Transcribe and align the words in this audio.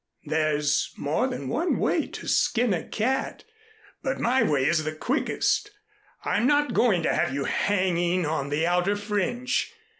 There's 0.25 0.95
more 0.97 1.27
than 1.27 1.47
one 1.47 1.77
way 1.77 2.07
to 2.07 2.27
skin 2.27 2.73
a 2.73 2.83
cat, 2.87 3.43
but 4.01 4.19
my 4.19 4.41
way 4.41 4.65
is 4.65 4.83
the 4.83 4.95
quickest. 4.95 5.69
I'm 6.25 6.47
not 6.47 6.73
going 6.73 7.03
to 7.03 7.13
have 7.13 7.31
you 7.35 7.43
hanging 7.43 8.25
on 8.25 8.49
the 8.49 8.65
outer 8.65 8.95
fringe. 8.95 9.71